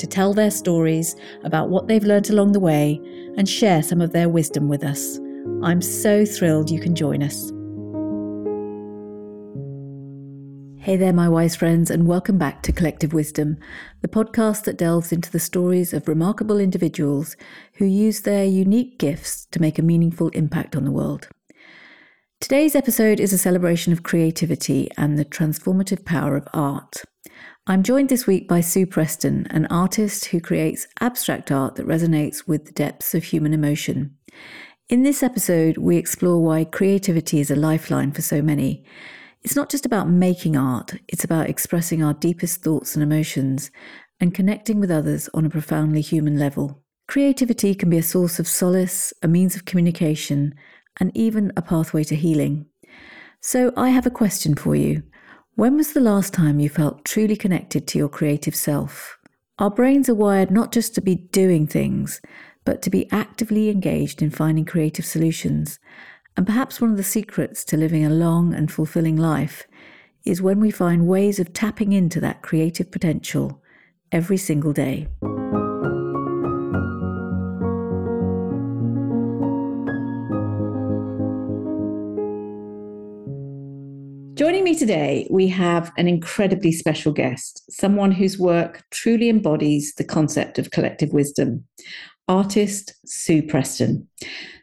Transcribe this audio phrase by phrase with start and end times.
[0.00, 1.14] to tell their stories
[1.44, 2.98] about what they've learned along the way
[3.36, 5.18] and share some of their wisdom with us.
[5.62, 7.52] I'm so thrilled you can join us.
[10.82, 13.58] Hey there, my wise friends, and welcome back to Collective Wisdom,
[14.00, 17.36] the podcast that delves into the stories of remarkable individuals
[17.74, 21.28] who use their unique gifts to make a meaningful impact on the world.
[22.40, 27.02] Today's episode is a celebration of creativity and the transformative power of art.
[27.70, 32.48] I'm joined this week by Sue Preston, an artist who creates abstract art that resonates
[32.48, 34.16] with the depths of human emotion.
[34.88, 38.84] In this episode, we explore why creativity is a lifeline for so many.
[39.42, 43.70] It's not just about making art, it's about expressing our deepest thoughts and emotions
[44.18, 46.82] and connecting with others on a profoundly human level.
[47.06, 50.56] Creativity can be a source of solace, a means of communication,
[50.98, 52.66] and even a pathway to healing.
[53.40, 55.04] So, I have a question for you.
[55.60, 59.18] When was the last time you felt truly connected to your creative self?
[59.58, 62.22] Our brains are wired not just to be doing things,
[62.64, 65.78] but to be actively engaged in finding creative solutions.
[66.34, 69.66] And perhaps one of the secrets to living a long and fulfilling life
[70.24, 73.60] is when we find ways of tapping into that creative potential
[74.10, 75.08] every single day.
[84.70, 90.60] Me today, we have an incredibly special guest, someone whose work truly embodies the concept
[90.60, 91.64] of collective wisdom
[92.28, 94.06] artist Sue Preston.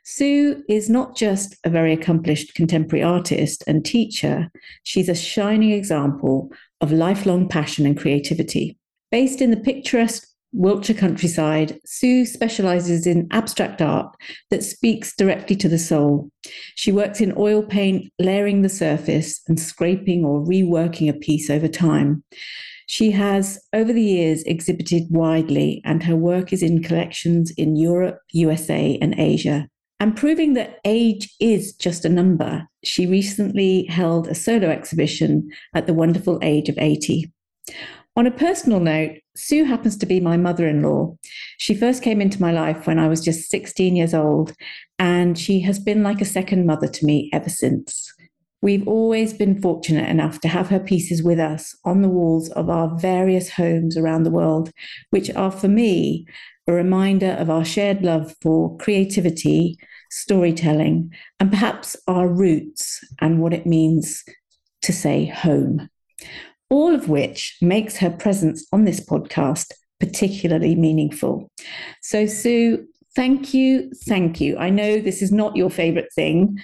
[0.05, 4.49] Sue is not just a very accomplished contemporary artist and teacher,
[4.83, 8.77] she's a shining example of lifelong passion and creativity.
[9.11, 14.15] Based in the picturesque Wiltshire countryside, Sue specializes in abstract art
[14.49, 16.29] that speaks directly to the soul.
[16.75, 21.67] She works in oil paint, layering the surface and scraping or reworking a piece over
[21.67, 22.23] time.
[22.87, 28.19] She has, over the years, exhibited widely, and her work is in collections in Europe,
[28.31, 29.67] USA, and Asia.
[29.99, 35.87] And proving that age is just a number, she recently held a solo exhibition at
[35.87, 37.31] the wonderful age of 80.
[38.17, 41.15] On a personal note, Sue happens to be my mother in law.
[41.59, 44.55] She first came into my life when I was just 16 years old,
[44.97, 48.11] and she has been like a second mother to me ever since.
[48.59, 52.71] We've always been fortunate enough to have her pieces with us on the walls of
[52.71, 54.71] our various homes around the world,
[55.11, 56.25] which are for me
[56.67, 59.77] a reminder of our shared love for creativity,
[60.09, 64.23] storytelling, and perhaps our roots and what it means
[64.81, 65.87] to say home.
[66.69, 71.49] All of which makes her presence on this podcast particularly meaningful.
[72.01, 73.91] So, Sue, thank you.
[74.05, 74.57] Thank you.
[74.57, 76.59] I know this is not your favorite thing,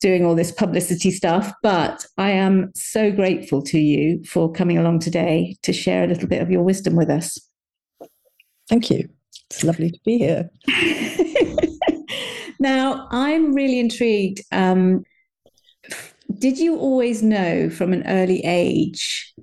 [0.00, 1.52] doing all this publicity stuff.
[1.62, 6.28] But I am so grateful to you for coming along today to share a little
[6.28, 7.38] bit of your wisdom with us.
[8.68, 9.08] Thank you.
[9.50, 10.50] It's lovely to be here.
[12.60, 14.42] now, I'm really intrigued.
[14.52, 15.04] Um,
[16.36, 19.34] did you always know from an early age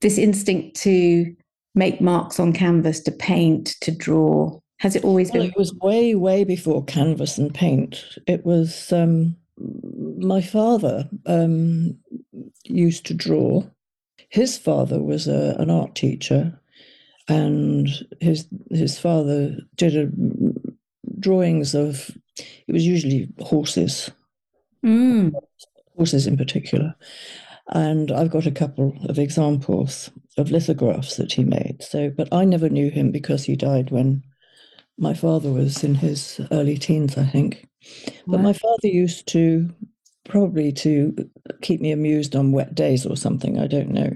[0.00, 1.34] this instinct to
[1.74, 4.58] make marks on canvas, to paint, to draw?
[4.78, 5.50] Has it always well, been?
[5.50, 8.04] It was way, way before canvas and paint.
[8.26, 9.36] It was um,
[10.18, 11.96] my father um,
[12.64, 13.64] used to draw.
[14.28, 16.58] His father was a, an art teacher,
[17.28, 17.88] and
[18.20, 20.10] his his father did a,
[21.18, 22.10] drawings of.
[22.66, 24.10] It was usually horses,
[24.84, 25.32] mm.
[25.96, 26.94] Horses in particular,
[27.68, 31.82] and I've got a couple of examples of lithographs that he made.
[31.82, 34.22] So, but I never knew him because he died when
[34.98, 37.68] my father was in his early teens, I think.
[38.26, 39.68] But my father used to
[40.24, 41.14] probably to
[41.62, 44.12] keep me amused on wet days or something, I don't know,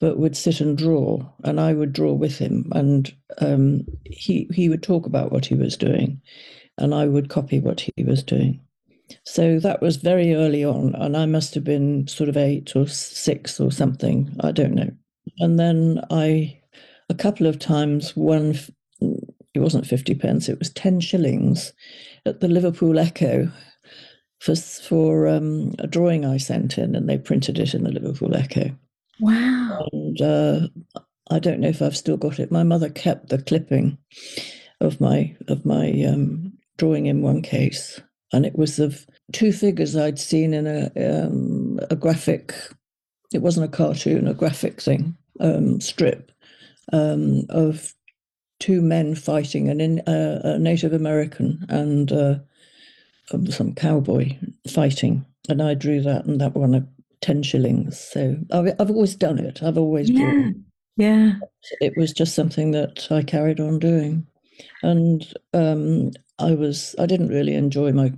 [0.00, 4.68] but would sit and draw, and I would draw with him, and um, he he
[4.68, 6.20] would talk about what he was doing,
[6.78, 8.60] and I would copy what he was doing.
[9.24, 12.86] So that was very early on, and I must have been sort of eight or
[12.86, 14.90] six or something, I don't know.
[15.38, 16.60] And then I,
[17.08, 18.58] a couple of times, won.
[19.00, 21.72] It wasn't fifty pence; it was ten shillings
[22.26, 23.50] at the Liverpool Echo
[24.40, 28.34] for for um, a drawing I sent in, and they printed it in the Liverpool
[28.34, 28.70] Echo.
[29.20, 29.88] Wow!
[29.92, 30.60] And uh,
[31.30, 32.50] I don't know if I've still got it.
[32.50, 33.98] My mother kept the clipping
[34.80, 38.00] of my of my um, drawing in one case,
[38.34, 40.90] and it was of two figures I'd seen in a
[41.26, 42.54] um, a graphic.
[43.32, 46.30] It wasn't a cartoon, a graphic thing um, strip
[46.92, 47.94] um, of
[48.60, 52.36] two men fighting, an in, uh, a Native American and uh,
[53.32, 54.36] um, some cowboy
[54.68, 56.86] fighting, and I drew that, and that won a
[57.20, 57.98] ten shillings.
[57.98, 59.62] So I've, I've always done it.
[59.62, 60.32] I've always Yeah.
[60.32, 60.64] drawn.
[60.96, 61.34] Yeah.
[61.80, 64.26] It was just something that I carried on doing,
[64.82, 68.12] and um, I was I didn't really enjoy my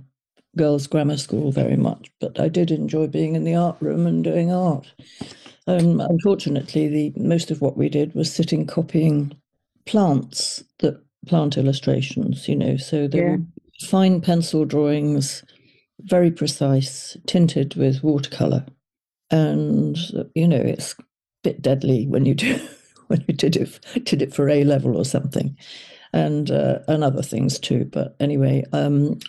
[0.55, 4.23] girls' grammar school very much, but I did enjoy being in the art room and
[4.23, 4.91] doing art.
[5.67, 9.33] Um, unfortunately, the most of what we did was sitting copying
[9.85, 12.47] plants that plant illustrations.
[12.47, 13.31] You know, so they Yeah.
[13.37, 13.41] were
[13.81, 15.43] fine pencil drawings,
[16.01, 18.65] very precise, tinted with watercolor,
[19.29, 19.97] and
[20.35, 21.03] you know it's a
[21.43, 22.59] bit deadly when you do
[23.07, 25.57] when you did it did it for A level or something,
[26.13, 27.85] and uh, and other things too.
[27.85, 29.19] But anyway, um,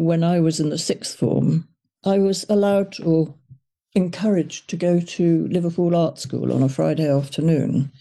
[0.00, 1.68] when I was in the sixth form,
[2.04, 3.34] I was allowed or
[3.94, 7.92] encouraged to go to Liverpool Art School on a Friday afternoon,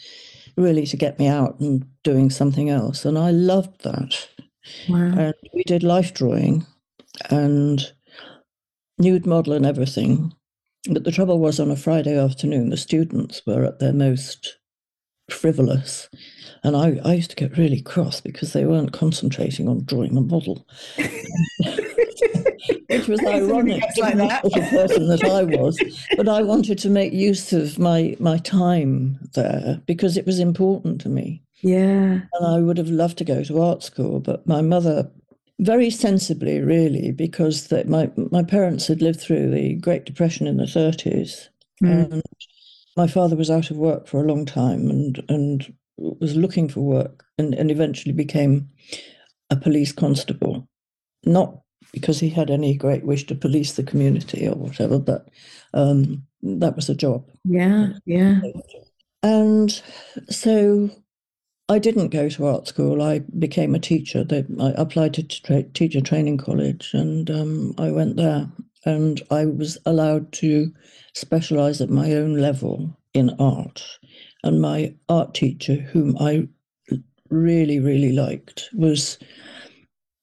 [0.56, 3.04] really to get me out and doing something else.
[3.04, 4.30] And I loved that.
[4.88, 5.12] Wow.
[5.18, 6.66] And we did life drawing
[7.30, 7.92] and
[8.98, 10.34] nude model and everything.
[10.90, 14.58] But the trouble was on a Friday afternoon, the students were at their most
[15.30, 16.08] frivolous.
[16.64, 20.22] And I, I used to get really cross because they weren't concentrating on drawing a
[20.22, 20.66] model.
[22.90, 25.80] Which was ironic like given the sort of person that I was.
[26.18, 31.02] But I wanted to make use of my my time there because it was important
[31.02, 31.42] to me.
[31.62, 32.22] Yeah.
[32.34, 35.12] And I would have loved to go to art school, but my mother,
[35.60, 40.58] very sensibly, really, because that my my parents had lived through the Great Depression in
[40.58, 41.50] the 30s,
[41.82, 42.12] Mm.
[42.12, 42.22] and
[42.98, 46.82] my father was out of work for a long time and and was looking for
[46.82, 48.70] work and, and eventually became
[49.50, 50.68] a police constable,
[51.26, 55.30] not because he had any great wish to police the community or whatever, but
[55.74, 57.26] um, that was a job.
[57.44, 57.94] Yeah.
[58.06, 58.42] Yeah.
[59.24, 59.82] And
[60.30, 60.90] so
[61.68, 63.02] I didn't go to art school.
[63.02, 64.24] I became a teacher.
[64.24, 68.50] They, I applied to tra- teacher training college and um, I went there.
[68.86, 70.72] And I was allowed to
[71.14, 73.84] specialize at my own level in art.
[74.44, 76.48] And my art teacher, whom I
[77.30, 79.20] really, really liked, was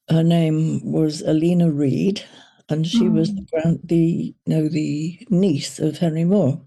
[0.08, 2.22] her name was Alina Reed,
[2.68, 3.14] and she hmm.
[3.16, 6.60] was the, grand, the no the niece of Henry Moore.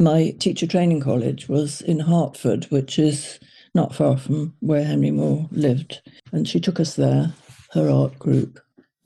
[0.00, 3.40] My teacher training college was in Hertford, which is
[3.74, 6.00] not far from where Henry Moore lived,
[6.32, 7.32] and she took us there,
[7.72, 8.60] her art group,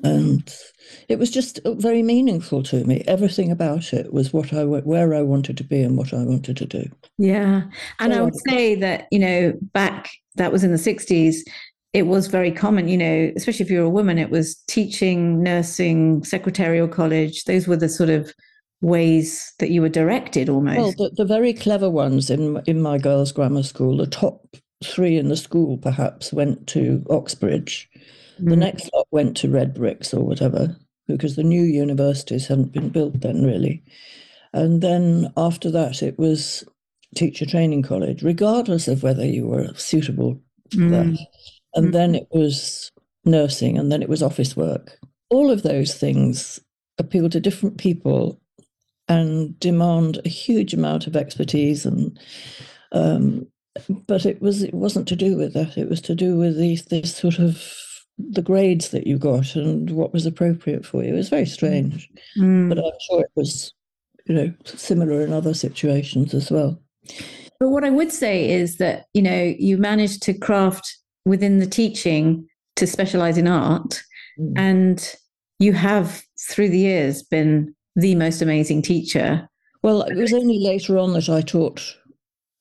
[0.05, 0.55] and
[1.09, 3.05] it was just uh, very meaningful to me.
[3.07, 6.57] Everything about it was what I where I wanted to be and what I wanted
[6.57, 6.85] to do.
[7.19, 7.63] Yeah.
[8.01, 11.41] And So I would I- say that, you know, back that was in the 60s,
[11.93, 16.25] it was very common, you know, especially if you're a woman, it was teaching, nursing,
[16.25, 17.45] secretarial college.
[17.45, 18.33] Those were the sort of
[18.81, 20.99] ways that you were directed almost.
[20.99, 25.17] Well, the, the very clever ones in in my girls' grammar school, the top three
[25.17, 27.89] in the school perhaps went to Oxbridge.
[28.39, 28.59] The Mm.
[28.59, 30.75] next lot went to Red Bricks or whatever,
[31.07, 33.85] because the new universities hadn't been built then, really.
[34.55, 36.65] And then after that, it was
[37.15, 40.41] teacher training college, regardless of whether you were suitable
[40.71, 41.27] for that.
[41.75, 42.91] And then it was
[43.25, 44.99] nursing, and then it was office work.
[45.31, 46.61] All of those things
[46.99, 48.39] appeal to different people
[49.09, 52.19] and demand a huge amount of expertise and
[52.93, 53.47] um,
[54.07, 56.85] but it was it wasn't to do with that it was to do with these
[56.85, 57.67] this sort of
[58.19, 62.09] the grades that you got and what was appropriate for you it was very strange
[62.39, 62.69] Mm.
[62.69, 63.73] but i'm sure it was
[64.27, 66.79] you know similar in other situations as well
[67.59, 71.67] But what I would say is that, you know, you managed to craft within the
[71.67, 74.03] teaching to specialize in art.
[74.39, 74.53] Mm.
[74.57, 75.15] And
[75.59, 79.49] you have, through the years, been the most amazing teacher.
[79.83, 81.97] Well, it was only later on that I taught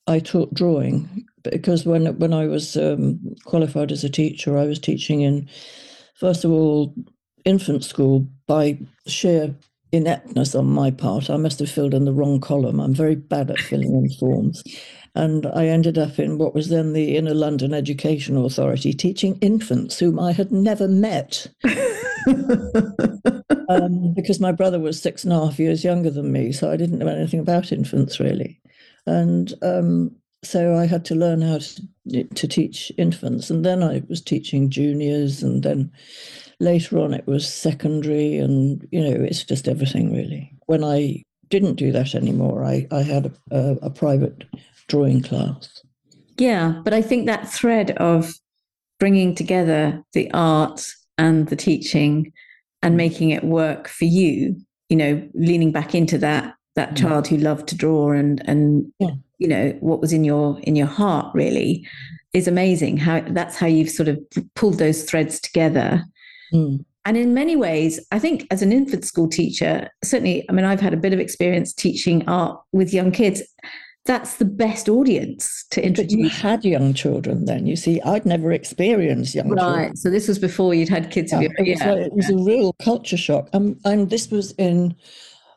[0.08, 4.80] I taught drawing because when when I was um, qualified as a teacher, I was
[4.80, 5.48] teaching in
[6.16, 6.94] first of all
[7.46, 8.78] infant school by
[9.08, 9.56] sheer
[9.92, 11.30] ineptness on my part.
[11.30, 12.80] I must have filled in the wrong column.
[12.80, 14.64] I'm very bad at filling in forms.
[15.14, 20.00] And I ended up in what was then the Inner London Education Authority teaching infants
[20.00, 21.48] whom I had never met.
[23.72, 26.78] Um, because my brother was six and a half years younger than me, so I
[26.78, 28.60] didn't know anything about infants really,
[29.06, 30.12] and um,
[30.44, 34.70] so I had to learn how to, to teach infants, and then I was teaching
[34.70, 35.92] juniors, and then
[36.60, 40.52] later on it was secondary, and you know it's just everything really.
[40.66, 44.44] When I didn't do that anymore, I I had a, a, a private
[44.92, 45.82] drawing class.
[46.38, 48.34] Yeah, but I think that thread of
[49.00, 50.86] bringing together the art
[51.18, 52.32] and the teaching
[52.84, 52.98] and mm.
[52.98, 54.56] making it work for you
[54.90, 56.98] you know leaning back into that that mm.
[56.98, 59.16] child who loved to draw and and Yeah.
[59.40, 62.38] you know what was in your in your heart really mm.
[62.38, 64.20] is amazing how that's how you've sort of
[64.56, 66.04] pulled those threads together
[66.54, 66.84] Mm.
[67.06, 70.82] and in many ways i think as an infant school teacher certainly i mean i've
[70.82, 73.42] had a bit of experience teaching art with young kids
[74.06, 77.68] that's the best audience to But you had young children then.
[77.68, 79.74] You see, I'd never experienced young children.
[79.74, 81.92] right so this was before you'd had kids of Yeah, your it, was, yeah.
[81.94, 83.50] like- it was a real culture shock.
[83.54, 84.96] Um, and this was in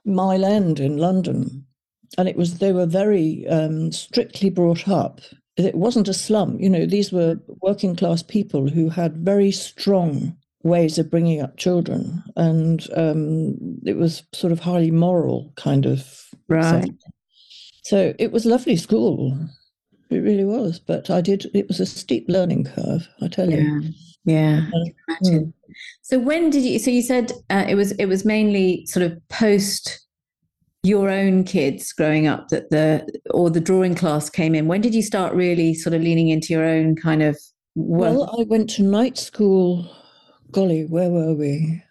[0.05, 1.65] Mile End in London.
[2.19, 5.21] And it was, they were very um, strictly brought up.
[5.57, 6.59] It wasn't a slum.
[6.61, 11.57] You know, these were working class people who had very strong ways of bringing up
[11.57, 12.23] children.
[12.37, 16.25] And um, it was sort of highly moral kind of.
[16.49, 16.89] right.
[17.85, 19.39] So it was lovely school.
[20.11, 20.79] It really was.
[20.79, 23.59] But I did, it was a steep learning curve, I tell you.
[23.59, 23.81] yeah
[24.27, 25.55] yeah I Uh, can
[26.01, 29.13] so when did you so you said uh, it was it was mainly sort of
[29.29, 30.01] post
[30.83, 34.95] your own kids growing up that the or the drawing class came in when did
[34.95, 37.39] you start really sort of leaning into your own kind of
[37.75, 39.95] work Well, I went to night school.
[40.53, 41.84] Golly, where were we?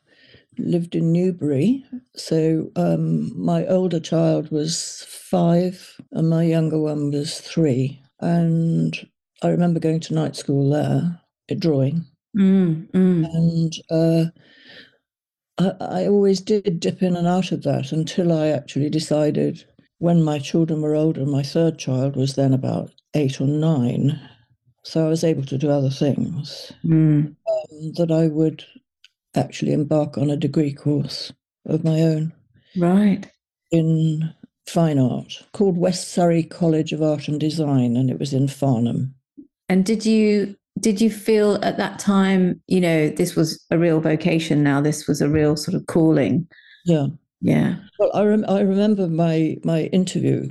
[0.58, 1.84] Lived in Newbury.
[2.16, 8.02] So um, my older child was five, and my younger one was three.
[8.20, 8.96] And
[9.42, 11.20] I remember going to night school there,
[11.60, 12.06] drawing.
[12.38, 13.26] Mm, mm.
[13.34, 14.32] And uh,
[15.58, 19.66] I, I always did dip in and out of that until I actually decided
[20.00, 24.20] when my children were older, my third child was then about eight or nine.
[24.84, 27.36] So I was able to do other things Mm.
[27.50, 28.66] um, that I would
[29.36, 31.32] actually embark on a degree course
[31.66, 32.32] of my own
[32.78, 33.30] right
[33.72, 34.34] in
[34.68, 39.14] fine art called West Surrey College of Art and Design, and it was in Farnham.
[39.70, 44.00] and did you did you feel at that time you know this was a real
[44.02, 46.48] vocation now this was a real sort of calling
[46.86, 47.08] Yeah.
[47.42, 50.50] yeah Well, I, rem- I remember my, my interview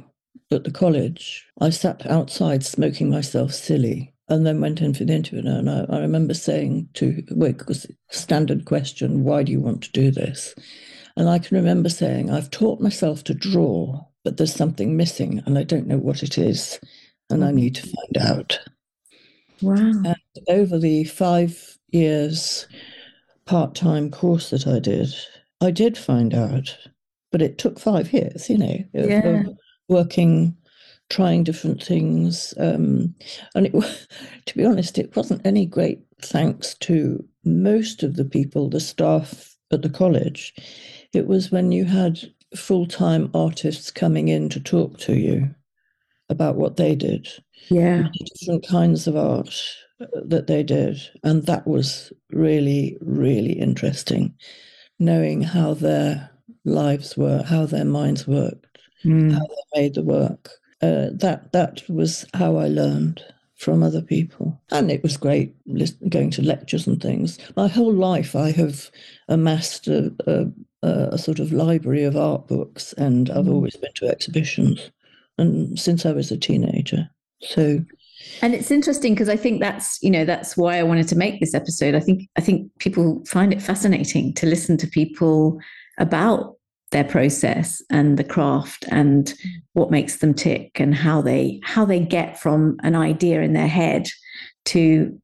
[0.52, 1.44] at the college.
[1.60, 5.46] I sat outside smoking myself silly and then went in for the interview.
[5.46, 9.92] And I, I remember saying to, well, because standard question, why do you want to
[9.92, 10.54] do this?
[11.18, 15.58] And I can remember saying, I've taught myself to draw, but there's something missing and
[15.58, 16.80] I don't know what it is.
[17.28, 18.58] And I need to find out.
[19.60, 20.16] wow And
[20.48, 22.66] over the five years
[23.44, 25.14] part time course that I did,
[25.60, 26.74] I did find out,
[27.30, 29.42] but it took five years, you know, Yeah.
[29.88, 30.56] working,
[31.12, 32.54] trying different things.
[32.58, 33.14] Um,
[33.54, 33.72] and it,
[34.46, 39.56] to be honest, it wasn't any great thanks to most of the people, the staff
[39.72, 40.54] at the college.
[41.12, 42.18] It was when you had
[42.56, 45.54] full time artists coming in to talk to you
[46.28, 47.28] about what they did
[47.70, 48.08] yeah
[48.40, 49.54] different kinds of art
[50.00, 50.98] uh, that they did.
[51.22, 54.34] And that was really, really interesting,
[54.98, 56.30] knowing how their
[56.64, 58.66] lives were, how their minds worked,
[59.04, 59.32] Mm.
[59.32, 60.50] how they made the work.
[60.82, 63.22] Uh, that that was how I learned
[63.56, 65.54] from other people, and it was great
[66.08, 67.38] going to lectures and things.
[67.56, 68.90] My whole life, I have
[69.28, 73.52] amassed a, a, a sort of library of art books, and I've Mm.
[73.54, 74.90] always been to exhibitions,
[75.38, 77.08] and since I was a teenager.
[77.42, 77.84] So
[78.40, 81.38] And it's interesting because I think that's you know that's why I wanted to make
[81.38, 81.94] this episode.
[81.94, 85.58] I think I think people find it fascinating to listen to people
[85.98, 86.56] about
[86.92, 89.34] their process and the craft and
[89.72, 93.68] what makes them tick and how they how they get from an idea in their
[93.68, 94.06] head
[94.66, 95.18] to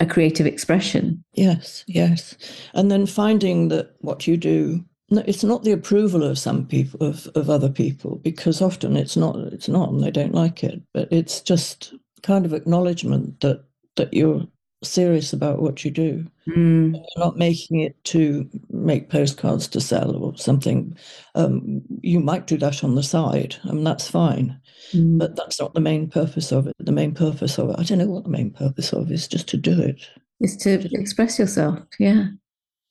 [0.00, 1.24] a creative expression.
[1.34, 2.36] Yes, yes.
[2.74, 7.26] And then finding that what you do, it's not the approval of some people, of,
[7.34, 11.08] of other people, because often it's not, it's not, and they don't like it, but
[11.12, 13.64] it's just kind of acknowledgement that,
[13.96, 14.46] that you're
[14.86, 16.26] serious about what you do.
[16.48, 20.96] Mm, You're not making it to make postcards to sell or something.
[21.34, 24.58] Um, you might do that on the side, and that's fine.
[24.92, 25.18] mm.
[25.18, 26.74] But that's not the main purpose of it.
[26.78, 29.28] The main purpose of it, I don't know what the main purpose of it is,
[29.28, 30.06] just to do it.
[30.40, 31.78] Is to express yourself.
[31.98, 32.26] Yeah.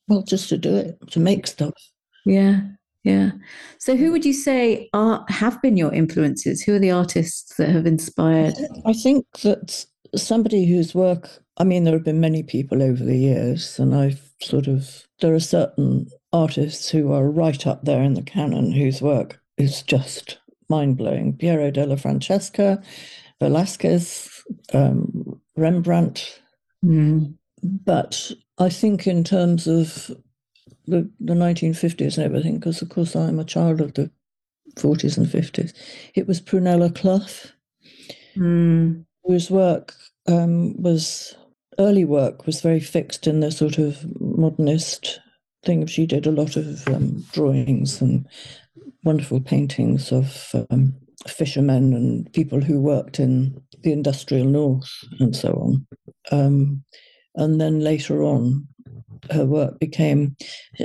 [0.07, 1.73] Well, just to do it, to make stuff.
[2.25, 2.61] Yeah,
[3.03, 3.31] yeah.
[3.79, 6.61] So, who would you say are have been your influences?
[6.61, 8.55] Who are the artists that have inspired?
[8.85, 9.85] I think that
[10.15, 14.33] somebody whose work, I mean, there have been many people over the years, and I've
[14.41, 19.01] sort of, there are certain artists who are right up there in the canon whose
[19.01, 21.37] work is just mind blowing.
[21.37, 22.81] Piero della Francesca,
[23.39, 24.43] Velasquez,
[24.73, 26.41] um, Rembrandt.
[26.83, 30.09] Mm, But I think, in terms of
[30.87, 34.09] the, the 1950s and everything, because of course I'm a child of the
[34.75, 35.73] 40s and 50s,
[36.15, 37.51] it was Prunella Clough.
[38.35, 39.93] mm, whose work
[40.27, 41.35] um, was
[41.79, 45.19] early work was very fixed in the sort of modernist
[45.63, 45.85] thing.
[45.85, 48.27] She did a lot of um, drawings and
[49.03, 50.95] wonderful paintings of um,
[51.27, 54.89] fishermen and people who worked in the industrial north
[55.19, 55.87] and so on.
[56.31, 56.83] Um,
[57.35, 58.67] and then later on,
[59.31, 60.35] her work became,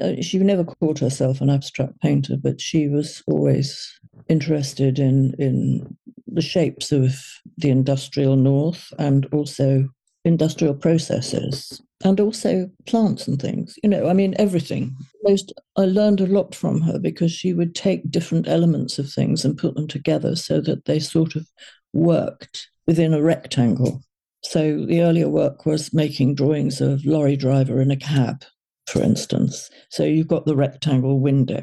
[0.01, 5.97] uh, she never called herself an abstract painter, but she was always interested in, in
[6.27, 7.15] the shapes of
[7.57, 9.89] the industrial north and also
[10.29, 13.77] industrial processes and also plants and things.
[13.83, 14.95] You know i mean everything.
[15.25, 19.45] Most i learned a lot from her because she would take different elements of things
[19.45, 21.47] and put them together so that they sort of
[21.93, 24.03] worked within a rectangle.
[24.45, 28.45] So the earlier work was making drawings of lorry driver in a cab
[28.89, 29.71] for instance.
[29.91, 31.63] So you've got the rectangle window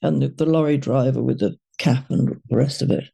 [0.00, 3.04] and the, the lorry driver with the cap and the rest of it.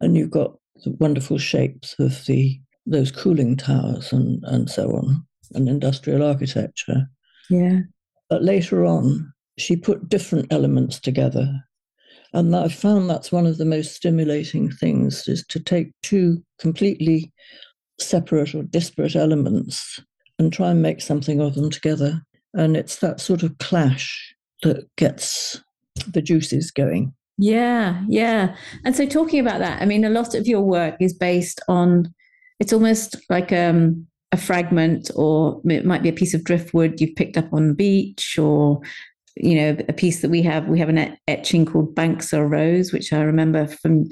[0.00, 5.24] And you've got the wonderful shapes of the those cooling towers and and so on
[5.54, 7.08] and industrial architecture.
[7.50, 7.80] Yeah.
[8.28, 11.62] But later on, she put different elements together.
[12.32, 17.30] And I found that's one of the most stimulating things is to take two completely
[18.00, 20.00] separate or disparate elements
[20.38, 22.22] and try and make something of them together.
[22.54, 25.62] And it's that sort of clash that gets
[26.06, 27.12] the juices going.
[27.38, 28.54] Yeah, yeah.
[28.84, 32.14] And so talking about that, I mean, a lot of your work is based on
[32.62, 37.16] it's almost like um a fragment or it might be a piece of driftwood you've
[37.16, 38.80] picked up on the beach or
[39.36, 43.12] you know a piece that we have we have an etching called Banksia rose which
[43.12, 44.08] i remember from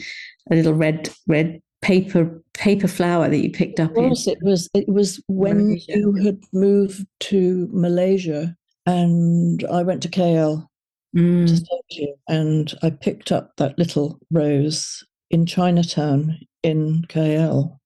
[0.50, 4.88] a little red red paper paper flower that you picked up yes it was it
[4.88, 5.98] was when malaysia.
[5.98, 8.54] you had moved to malaysia
[8.84, 10.68] and i went to kl
[11.16, 11.46] mm.
[11.46, 17.79] to you, and i picked up that little rose in chinatown in kl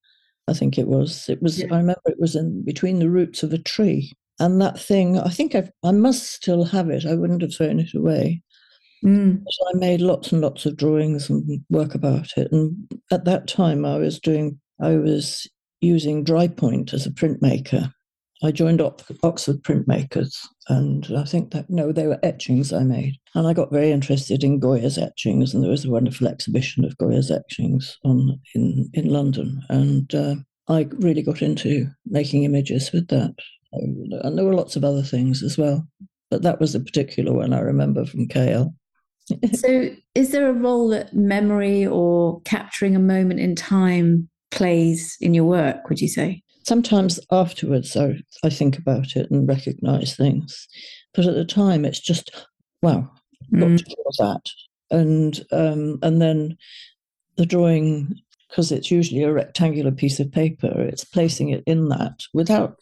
[0.49, 1.29] I think it was.
[1.29, 1.61] It was.
[1.61, 1.67] Yeah.
[1.73, 5.19] I remember it was in between the roots of a tree, and that thing.
[5.19, 7.07] I think i I must still have it.
[7.07, 8.43] I wouldn't have thrown it away.
[9.05, 9.43] Mm.
[9.49, 12.51] So I made lots and lots of drawings and work about it.
[12.53, 12.77] And
[13.11, 14.59] at that time, I was doing.
[14.81, 15.49] I was
[15.81, 17.93] using dry point as a printmaker.
[18.45, 20.37] I joined Oxford Printmakers,
[20.69, 24.45] and I think that no, they were etchings I made, and I got very interested
[24.45, 29.09] in Goya's etchings, and there was a wonderful exhibition of Goya's etchings on in in
[29.09, 30.35] London, and uh,
[30.69, 33.35] I really got into making images with that,
[33.73, 35.89] and there were lots of other things as well,
[36.31, 38.75] but that was a particular one I remember from KL.
[39.55, 45.33] so, is there a role that memory or capturing a moment in time plays in
[45.33, 45.89] your work?
[45.89, 46.44] Would you say?
[46.65, 50.67] Sometimes afterwards I, I think about it and recognize things.
[51.15, 52.31] But at the time, it's just,
[52.83, 53.11] wow,
[53.53, 53.79] got mm.
[53.79, 54.51] to draw that.
[54.91, 56.57] And, um, and then
[57.37, 58.15] the drawing,
[58.49, 62.79] because it's usually a rectangular piece of paper, it's placing it in that without.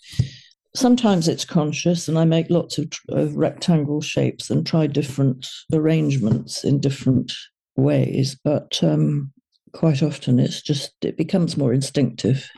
[0.75, 6.65] Sometimes it's conscious, and I make lots of, of rectangle shapes and try different arrangements
[6.65, 7.33] in different
[7.77, 8.35] ways.
[8.43, 9.33] But um,
[9.73, 12.51] quite often, it's just it becomes more instinctive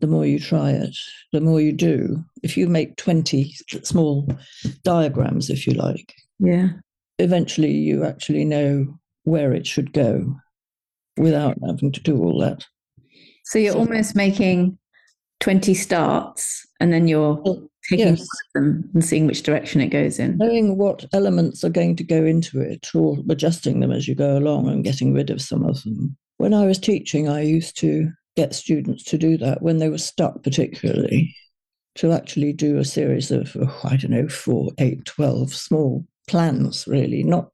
[0.00, 0.96] the more you try it,
[1.32, 2.24] the more you do.
[2.42, 4.28] If you make 20 small
[4.82, 6.68] diagrams, if you like, yeah,
[7.18, 10.36] eventually you actually know where it should go
[11.16, 12.64] without having to do all that.
[13.44, 14.78] So you're so, almost making
[15.40, 17.42] 20 starts and then you're
[17.90, 18.26] taking yes.
[18.54, 20.38] them and seeing which direction it goes in.
[20.38, 24.36] Knowing what elements are going to go into it or adjusting them as you go
[24.38, 26.16] along and getting rid of some of them.
[26.38, 29.98] When I was teaching, I used to get students to do that when they were
[29.98, 31.34] stuck, particularly,
[31.96, 36.86] to actually do a series of, oh, I don't know, four, eight, 12 small plans,
[36.86, 37.22] really.
[37.22, 37.50] Not,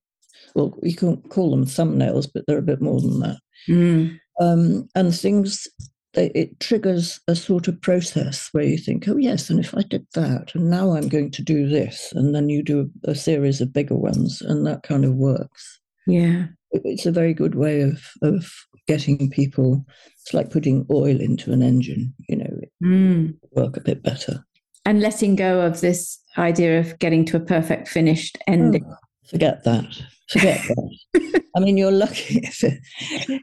[0.54, 3.38] well, you can call them thumbnails, but they're a bit more than that.
[3.68, 4.18] Mm.
[4.40, 5.68] Um, and things,
[6.14, 9.82] they, it triggers a sort of process where you think, oh, yes, and if I
[9.82, 13.14] did that, and now I'm going to do this, and then you do a, a
[13.14, 15.80] series of bigger ones, and that kind of works.
[16.06, 16.46] Yeah.
[16.72, 18.50] It's a very good way of, of
[18.90, 19.84] getting people
[20.20, 23.32] it's like putting oil into an engine you know mm.
[23.52, 24.44] work a bit better.
[24.84, 28.84] And letting go of this idea of getting to a perfect finished ending.
[28.90, 28.96] Oh,
[29.28, 30.02] forget that.
[30.30, 30.60] Forget
[31.14, 31.42] that.
[31.56, 33.42] I mean you're lucky if it,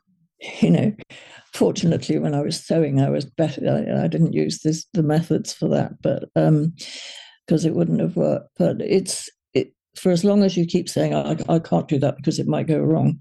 [0.61, 0.93] you know
[1.53, 5.51] fortunately when i was sewing i was better i, I didn't use this the methods
[5.53, 6.73] for that but um
[7.47, 8.49] because it wouldn't have worked.
[8.57, 12.17] But it's it for as long as you keep saying I, I can't do that
[12.17, 13.19] because it might go wrong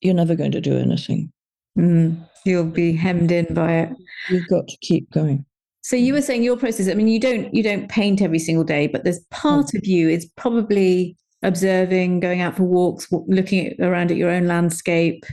[0.00, 1.30] you're never going to do anything
[1.78, 3.90] Mm, you'll be hemmed in by it.
[4.28, 5.44] You've got to keep going.
[5.82, 6.88] So you were saying your process.
[6.88, 10.08] I mean, you don't you don't paint every single day, but there's part of you
[10.08, 15.24] is probably observing, going out for walks, looking at, around at your own landscape.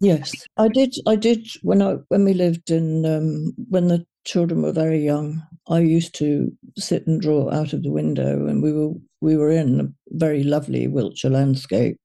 [0.00, 0.94] Yes, I did.
[1.06, 5.42] I did when I when we lived in um, when the children were very young.
[5.68, 9.50] I used to sit and draw out of the window, and we were we were
[9.50, 11.98] in a very lovely Wiltshire landscape.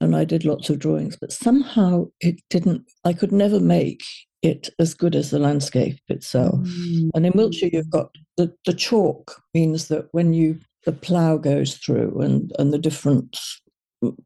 [0.00, 4.04] And I did lots of drawings, but somehow it didn't, I could never make
[4.42, 6.60] it as good as the landscape itself.
[6.60, 7.10] Mm.
[7.14, 11.74] And in Wiltshire, you've got the, the chalk means that when you the plough goes
[11.74, 13.38] through and, and the different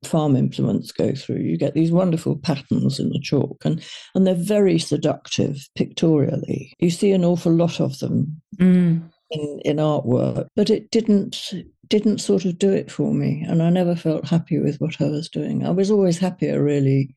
[0.05, 3.83] farm implements go through, you get these wonderful patterns in the chalk, and,
[4.15, 6.75] and they're very seductive pictorially.
[6.79, 9.03] You see an awful lot of them mm.
[9.31, 11.53] In, in artwork, but it didn't
[11.89, 15.07] didn't sort of do it for me, and I never felt happy with what I
[15.07, 15.67] was doing.
[15.67, 17.15] I was always happier really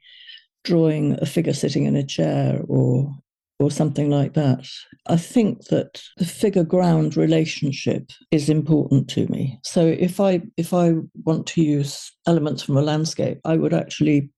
[0.64, 3.14] drawing a figure sitting in a chair or
[3.60, 4.68] or something like that.
[5.08, 9.60] I think that the figure ground relationship is important to me.
[9.64, 14.30] So if I if I want to use elements from a landscape, I would actually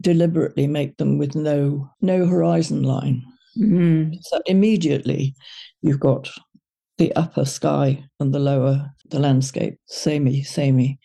[0.00, 3.22] deliberately make them with no no horizon line.
[3.58, 4.14] Mm-hmm.
[4.22, 5.34] So immediately
[5.82, 6.30] you've got
[7.00, 11.00] the upper sky and the lower the landscape, samey, samey.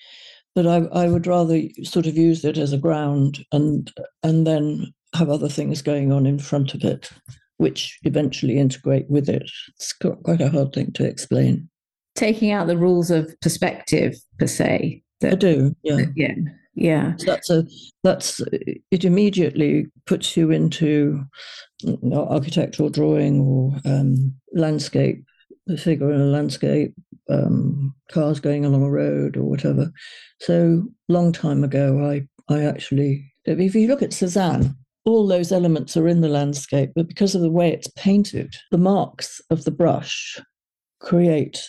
[0.54, 4.94] But I, I would rather sort of use it as a ground and and then
[5.16, 7.10] have other things going on in front of it,
[7.58, 9.50] which eventually integrate with it.
[9.76, 11.70] It's quite a hard thing to explain.
[12.16, 15.02] Taking out the rules of perspective per se.
[15.22, 16.36] That, I do, yeah, yeah,
[16.76, 17.14] yeah.
[17.18, 17.66] So that's a
[18.04, 18.42] that's
[18.92, 19.06] it.
[19.06, 21.24] Immediately puts you into
[22.14, 25.24] architectural drawing or um, landscape,
[25.70, 26.94] a figure in a landscape,
[27.30, 29.92] um, cars going along a road or whatever.
[30.40, 34.76] So long time ago, I I actually if you look at Cezanne,
[35.06, 38.78] all those elements are in the landscape, but because of the way it's painted, the
[38.78, 40.40] marks of the brush
[41.00, 41.62] create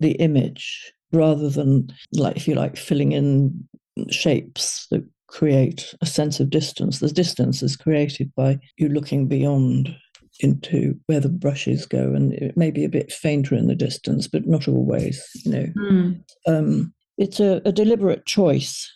[0.00, 3.68] the image rather than, like, if you like, filling in
[4.10, 6.98] shapes that create a sense of distance.
[6.98, 9.94] The distance is created by you looking beyond
[10.42, 14.26] into where the brushes go, and it may be a bit fainter in the distance,
[14.28, 15.24] but not always.
[15.44, 16.24] You know, mm.
[16.46, 18.90] um, it's a, a deliberate choice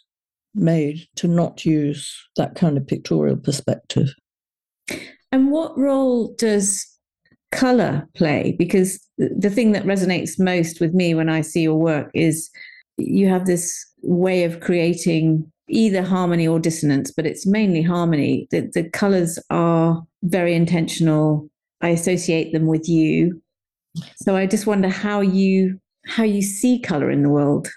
[0.55, 4.09] made to not use that kind of pictorial perspective.
[5.33, 6.87] And what role does
[7.53, 8.55] color play?
[8.59, 12.51] Because the thing that resonates most with me when I see your work is
[12.97, 18.47] you have this way of creating either harmony or dissonance, but it's mainly harmony.
[18.51, 21.49] The, the colors are very intentional.
[21.81, 23.43] I associate them with you.
[24.17, 27.69] So I just wonder how you how you see color in the world.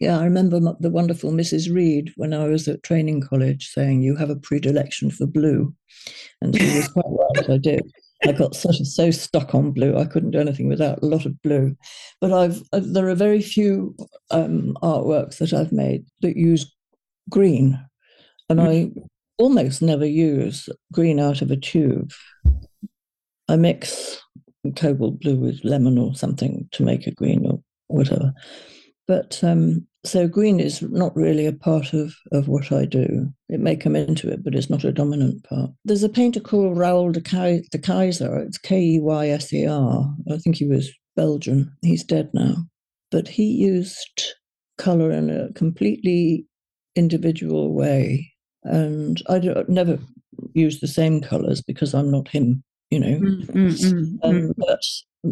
[0.00, 1.72] Yeah, I remember the wonderful Mrs.
[1.72, 5.74] Reed when I was at training college saying, You have a predilection for blue.
[6.40, 7.82] And she was quite right, I did.
[8.24, 11.26] I got sort of so stuck on blue, I couldn't do anything without a lot
[11.26, 11.76] of blue.
[12.20, 13.96] But I've, I've there are very few
[14.30, 16.72] um, artworks that I've made that use
[17.30, 17.78] green.
[18.48, 18.90] And I
[19.38, 22.12] almost never use green out of a tube.
[23.48, 24.20] I mix
[24.76, 28.32] cobalt blue with lemon or something to make a green or whatever.
[29.08, 33.32] But um, so green is not really a part of, of what I do.
[33.48, 35.70] It may come into it, but it's not a dominant part.
[35.84, 38.46] There's a painter called Raoul de, de Keyser.
[38.46, 40.14] It's K E Y S E R.
[40.30, 41.72] I think he was Belgian.
[41.82, 42.56] He's dead now.
[43.10, 44.34] But he used
[44.78, 46.46] color in a completely
[46.96, 48.31] individual way.
[48.64, 49.98] And I never
[50.54, 53.18] use the same colors because I'm not him, you know.
[53.18, 54.52] Mm, mm, mm, um, mm.
[54.56, 54.84] but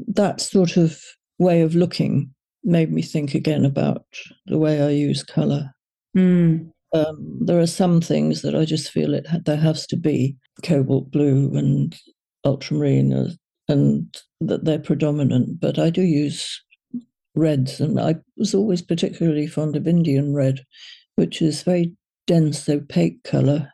[0.08, 1.02] that sort of
[1.38, 2.32] way of looking
[2.64, 4.04] made me think again about
[4.46, 5.72] the way I use color.
[6.16, 6.70] Mm.
[6.92, 11.10] Um, there are some things that I just feel it there has to be cobalt
[11.10, 11.96] blue and
[12.44, 13.36] ultramarine,
[13.68, 15.60] and that they're predominant.
[15.60, 16.60] But I do use
[17.36, 20.64] reds, and I was always particularly fond of Indian red,
[21.14, 21.94] which is very
[22.30, 23.72] dense, opaque color,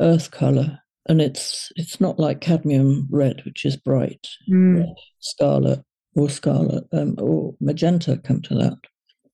[0.00, 0.78] earth color,
[1.08, 4.80] and it's it's not like cadmium red, which is bright mm.
[4.80, 5.82] red, scarlet
[6.14, 8.76] or scarlet um, or magenta come to that.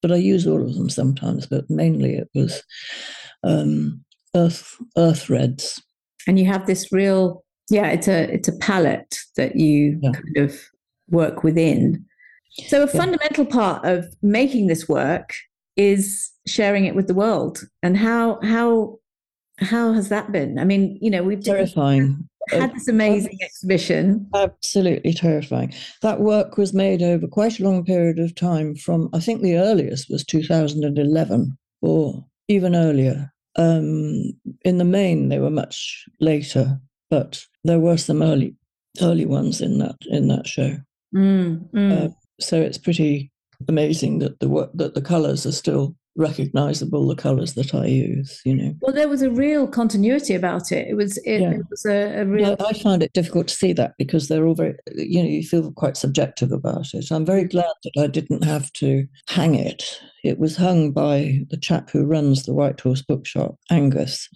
[0.00, 2.62] But I use all of them sometimes, but mainly it was
[3.42, 4.04] um,
[4.36, 5.82] earth earth reds.
[6.28, 10.12] And you have this real, yeah, it's a it's a palette that you yeah.
[10.12, 10.56] kind of
[11.10, 12.04] work within.
[12.68, 13.00] So a yeah.
[13.00, 15.34] fundamental part of making this work
[15.76, 17.64] is sharing it with the world.
[17.82, 18.98] And how how
[19.58, 20.58] how has that been?
[20.58, 24.28] I mean, you know, we've terrifying had this amazing exhibition.
[24.34, 25.72] Absolutely terrifying.
[26.02, 29.56] That work was made over quite a long period of time from, I think the
[29.56, 33.32] earliest was 2011 or even earlier.
[33.56, 34.32] Um,
[34.64, 36.80] in the main, they were much later,
[37.10, 38.56] but there were some early
[39.00, 40.76] early ones in that in that show.
[41.14, 41.92] Mm, mm.
[41.92, 42.08] Uh,
[42.40, 43.31] so it's pretty
[43.68, 48.54] amazing that the that the colours are still recognizable the colors that I use, you
[48.54, 48.74] know.
[48.80, 50.88] Well, there was a real continuity about it.
[50.88, 51.52] It was it, yeah.
[51.52, 52.56] it was a, a real.
[52.60, 55.72] I find it difficult to see that because they're all very, you know, you feel
[55.72, 57.10] quite subjective about it.
[57.10, 60.00] I'm very glad that I didn't have to hang it.
[60.24, 64.28] It was hung by the chap who runs the White Horse Bookshop, Angus,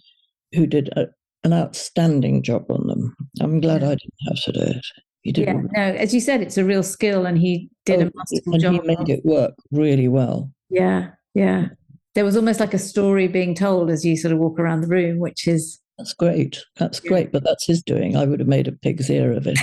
[0.53, 1.07] who did a,
[1.43, 3.15] an outstanding job on them.
[3.39, 3.89] I'm glad yeah.
[3.89, 4.85] I didn't have to do it.
[5.21, 5.47] He did.
[5.47, 8.53] Yeah, no, as you said, it's a real skill, and he did oh, a masterful
[8.53, 8.73] and job.
[8.73, 10.51] he made it work really well.
[10.69, 11.69] Yeah, yeah.
[12.15, 14.87] There was almost like a story being told as you sort of walk around the
[14.87, 16.63] room, which is that's great.
[16.77, 17.09] That's yeah.
[17.09, 18.15] great, but that's his doing.
[18.15, 19.57] I would have made a pig's ear of it.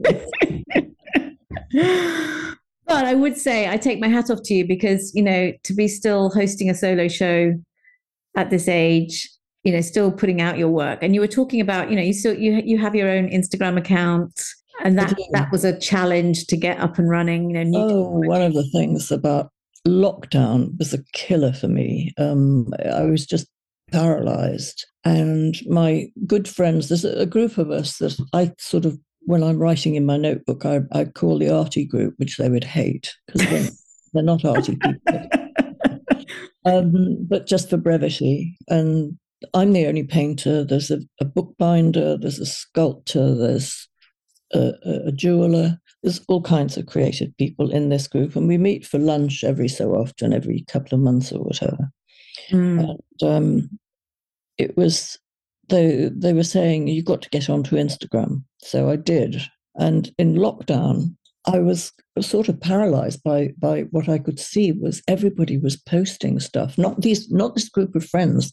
[2.86, 5.74] but I would say I take my hat off to you because you know to
[5.74, 7.54] be still hosting a solo show
[8.36, 9.28] at this age
[9.64, 12.12] you know still putting out your work and you were talking about you know you
[12.12, 14.40] still you you have your own instagram account
[14.84, 18.42] and that that was a challenge to get up and running you know oh one
[18.42, 19.50] of the things about
[19.86, 22.12] lockdown was a killer for me.
[22.18, 23.46] Um, i was just
[23.92, 24.84] paralyzed.
[25.04, 29.58] And my good friends there's a group of us that i sort of when i'm
[29.58, 33.48] writing in my notebook i, I call the arty group which they would hate because
[33.48, 33.70] they're,
[34.12, 35.28] they're not arty people.
[36.66, 38.58] Um, but just for brevity.
[38.68, 39.16] And
[39.54, 40.64] I'm the only painter.
[40.64, 43.88] There's a, a bookbinder, there's a sculptor, there's
[44.52, 44.72] a,
[45.06, 45.78] a, jeweler.
[46.02, 49.68] There's all kinds of creative people in this group, and we meet for lunch every
[49.68, 51.90] so often, every couple of months or whatever.
[52.50, 52.96] Mm.
[53.20, 53.78] And um,
[54.58, 55.18] it was
[55.68, 59.42] they they were saying you've got to get onto Instagram, so I did.
[59.78, 65.02] And in lockdown, I was sort of paralyzed by by what I could see was
[65.08, 66.78] everybody was posting stuff.
[66.78, 68.52] Not these, not this group of friends,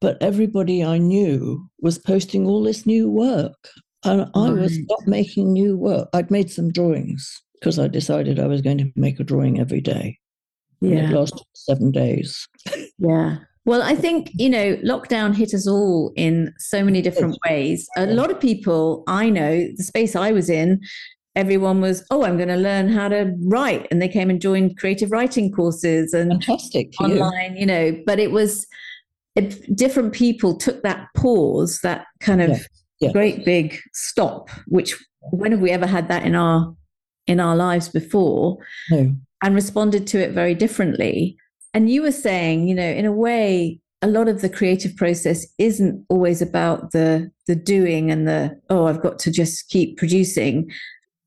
[0.00, 3.68] but everybody I knew was posting all this new work.
[4.04, 6.08] And I was not making new work.
[6.12, 9.80] I'd made some drawings because I decided I was going to make a drawing every
[9.80, 10.18] day.
[10.80, 10.96] Yeah.
[10.96, 12.48] And it lasted seven days.
[12.98, 13.38] Yeah.
[13.64, 17.86] Well, I think, you know, lockdown hit us all in so many different ways.
[17.96, 20.80] A lot of people I know, the space I was in,
[21.36, 23.86] everyone was, oh, I'm going to learn how to write.
[23.92, 27.60] And they came and joined creative writing courses and Fantastic online, you.
[27.60, 28.66] you know, but it was,
[29.36, 32.66] it, different people took that pause, that kind of.
[33.02, 33.12] Yeah.
[33.12, 34.94] great big stop, which
[35.30, 36.74] when have we ever had that in our
[37.26, 38.58] in our lives before?
[38.90, 39.14] No.
[39.42, 41.36] And responded to it very differently.
[41.74, 45.46] And you were saying, you know, in a way, a lot of the creative process
[45.58, 50.70] isn't always about the the doing and the oh, I've got to just keep producing.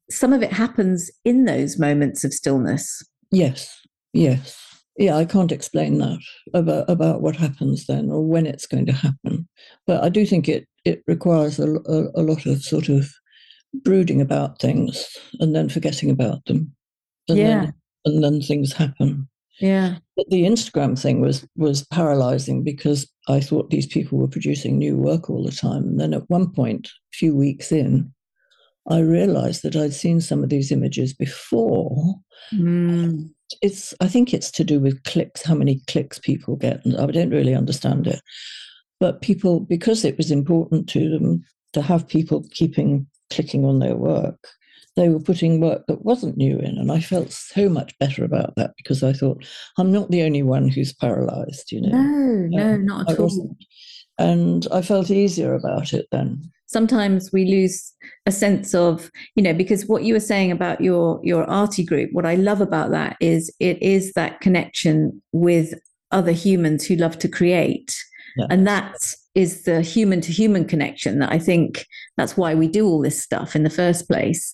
[0.09, 3.03] Some of it happens in those moments of stillness.
[3.31, 3.81] Yes.
[4.13, 4.64] Yes
[4.97, 6.19] yeah, I can't explain that
[6.53, 9.47] about about what happens then or when it's going to happen.
[9.85, 13.11] But I do think it it requires a, a, a lot of sort of
[13.83, 15.05] brooding about things
[15.39, 16.73] and then forgetting about them.
[17.27, 17.61] And yeah.
[17.61, 17.73] Then,
[18.05, 19.27] and then things happen.
[19.59, 19.97] Yeah.
[20.15, 24.95] But the Instagram thing was was paralyzing because I thought these people were producing new
[24.95, 25.83] work all the time.
[25.83, 28.13] And then at one point, a few weeks in,
[28.89, 32.15] I realized that I'd seen some of these images before.
[32.53, 36.97] Mm it's I think it's to do with clicks, how many clicks people get, and
[36.97, 38.21] I don't really understand it.
[38.99, 43.95] But people, because it was important to them to have people keeping clicking on their
[43.95, 44.39] work,
[44.95, 48.55] they were putting work that wasn't new in, and I felt so much better about
[48.55, 49.45] that because I thought
[49.77, 51.71] I'm not the only one who's paralyzed.
[51.71, 53.55] You know, no, no, um, not at all.
[54.17, 57.93] And I felt easier about it then sometimes we lose
[58.25, 62.09] a sense of you know because what you were saying about your your arty group
[62.11, 65.73] what i love about that is it is that connection with
[66.11, 67.95] other humans who love to create
[68.37, 68.47] yeah.
[68.49, 68.95] and that
[69.35, 71.85] is the human to human connection that i think
[72.17, 74.53] that's why we do all this stuff in the first place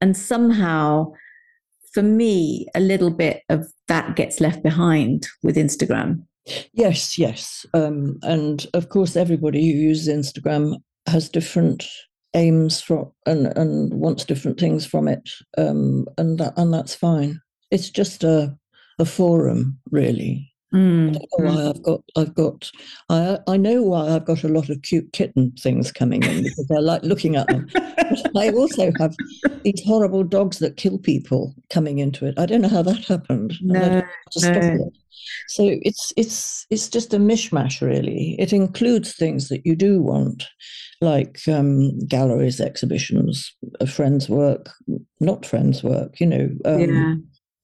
[0.00, 1.06] and somehow
[1.92, 6.22] for me a little bit of that gets left behind with instagram
[6.72, 7.64] Yes, yes.
[7.72, 10.74] Um, and of course, everybody who uses Instagram
[11.06, 11.86] has different
[12.34, 17.40] aims from and and wants different things from it, um, and that and that's fine.
[17.70, 18.56] It's just a
[18.98, 20.51] a forum, really.
[20.72, 21.20] Mm.
[21.36, 21.68] why mm.
[21.68, 22.70] I've got I've got
[23.10, 26.70] I I know why I've got a lot of cute kitten things coming in because
[26.74, 27.68] I like looking at them.
[28.36, 29.14] I also have
[29.64, 32.38] these horrible dogs that kill people coming into it.
[32.38, 33.54] I don't know how that happened.
[33.60, 34.02] No,
[34.36, 34.90] no.
[35.48, 38.36] So it's it's it's just a mishmash, really.
[38.38, 40.44] It includes things that you do want,
[41.00, 43.54] like um, galleries, exhibitions,
[43.88, 44.70] friends' work,
[45.20, 46.18] not friends' work.
[46.20, 47.14] You know, um, yeah.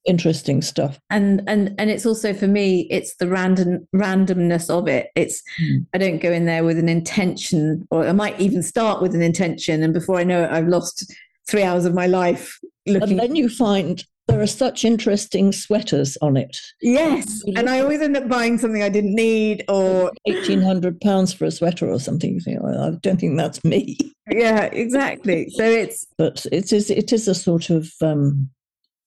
[0.07, 0.99] Interesting stuff.
[1.11, 5.09] And and and it's also for me, it's the random randomness of it.
[5.15, 5.87] It's mm.
[5.95, 9.23] I don't go in there with an intention, or I might even start with an
[9.23, 11.13] intention, and before I know it, I've lost
[11.49, 13.11] three hours of my life looking.
[13.11, 16.59] And then you find there are such interesting sweaters on it.
[16.83, 21.33] Yes, and I always end up buying something I didn't need, or eighteen hundred pounds
[21.33, 22.35] for a sweater or something.
[22.35, 23.97] You think, well, I don't think that's me.
[24.31, 25.49] Yeah, exactly.
[25.51, 28.51] So it's but it is it is a sort of um,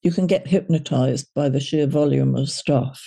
[0.03, 3.01] you can get hypnotized by the sheer volume of stuff.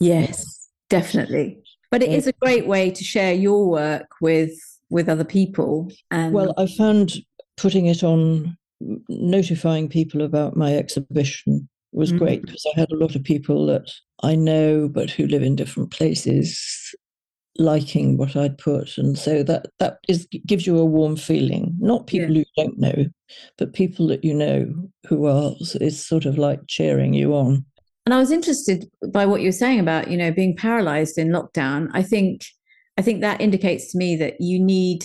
[0.00, 1.58] Yes, definitely.
[1.90, 4.52] But it is a great way to share your work with
[4.90, 5.90] with other people.
[6.10, 7.14] And well, I found
[7.56, 8.56] putting it on
[9.08, 12.18] notifying people about my exhibition was mm-hmm.
[12.18, 13.90] great because I had a lot of people that
[14.22, 16.94] I know but who live in different places
[17.58, 21.74] liking what I'd put, and so that that is gives you a warm feeling.
[21.78, 22.44] Not people yeah.
[22.44, 23.06] you don't know,
[23.56, 24.72] but people that you know
[25.08, 27.64] who are is sort of like cheering you on.
[28.06, 31.28] And I was interested by what you were saying about you know being paralyzed in
[31.28, 31.88] lockdown.
[31.92, 32.42] I think
[32.96, 35.04] I think that indicates to me that you need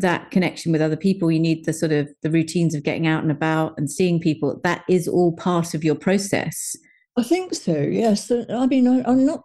[0.00, 3.22] that connection with other people you need the sort of the routines of getting out
[3.22, 6.74] and about and seeing people that is all part of your process
[7.18, 9.42] i think so yes i mean I, am not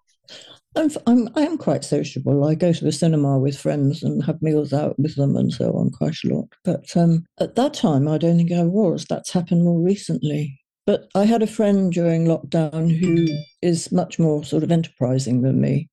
[0.76, 2.44] I'm, I'm I am quite sociable.
[2.44, 5.72] I go to the cinema with friends and have meals out with them and so
[5.74, 6.48] on quite a lot.
[6.64, 9.06] But um, at that time, I don't think I was.
[9.06, 10.60] That's happened more recently.
[10.86, 13.26] But I had a friend during lockdown who
[13.62, 15.90] is much more sort of enterprising than me,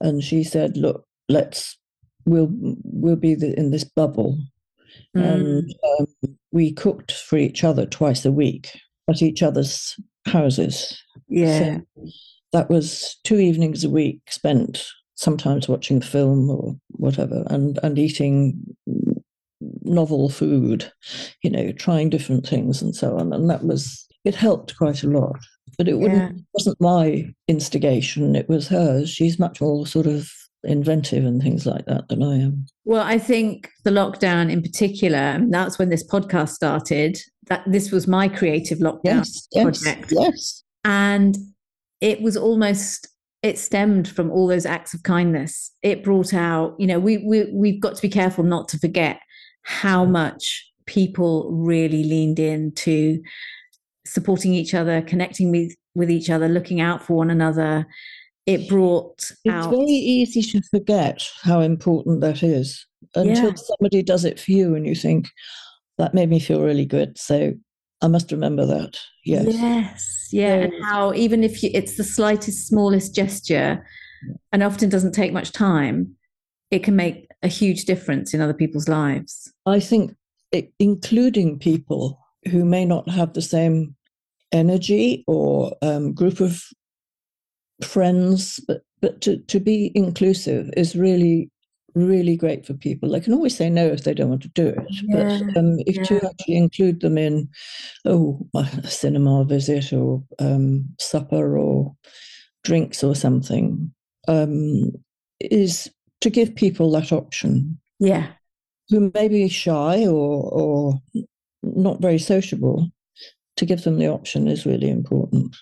[0.00, 1.76] and she said, "Look, let's
[2.24, 4.38] we'll we'll be the, in this bubble,
[5.16, 5.24] mm.
[5.24, 8.70] and um, we cooked for each other twice a week
[9.10, 11.02] at each other's houses.
[11.28, 12.10] Yeah, so
[12.52, 17.98] that was two evenings a week spent sometimes watching the film or whatever, and and
[17.98, 18.76] eating
[19.82, 20.90] novel food,
[21.42, 25.08] you know, trying different things and so on, and that was it helped quite a
[25.08, 25.38] lot.
[25.76, 26.30] But it yeah.
[26.54, 29.10] wasn't my instigation; it was hers.
[29.10, 30.30] She's much more sort of
[30.64, 32.66] inventive and things like that than I am.
[32.84, 37.18] Well, I think the lockdown in particular, that's when this podcast started.
[37.46, 40.12] That this was my creative lockdown yes, project.
[40.12, 40.64] Yes, yes.
[40.84, 41.36] And
[42.00, 43.08] it was almost
[43.42, 45.70] it stemmed from all those acts of kindness.
[45.82, 49.20] It brought out, you know, we we we've got to be careful not to forget
[49.62, 50.10] how mm.
[50.10, 53.22] much people really leaned in to
[54.06, 57.86] supporting each other, connecting with with each other, looking out for one another,
[58.48, 59.70] it brought it's out.
[59.70, 63.54] very easy to forget how important that is until yeah.
[63.54, 65.28] somebody does it for you and you think
[65.98, 67.52] that made me feel really good so
[68.00, 72.66] i must remember that yes yes yeah and how even if you, it's the slightest
[72.66, 73.84] smallest gesture
[74.52, 76.16] and often doesn't take much time
[76.70, 79.52] it can make a huge difference in other people's lives.
[79.66, 80.14] I think
[80.52, 82.18] it, including people
[82.50, 83.94] who may not have the same
[84.52, 86.62] energy or um, group of
[87.82, 91.50] friends, but but to, to be inclusive is really
[92.06, 93.10] really great for people.
[93.10, 95.78] They can always say no if they don't want to do it, yeah, but um,
[95.86, 96.04] if yeah.
[96.04, 97.48] to actually include them in,
[98.04, 101.94] oh, a cinema visit or um, supper or
[102.64, 103.92] drinks or something,
[104.26, 104.92] um,
[105.40, 107.78] is to give people that option.
[107.98, 108.28] Yeah,
[108.88, 110.94] who may be shy or or
[111.62, 112.90] not very sociable,
[113.56, 115.56] to give them the option is really important.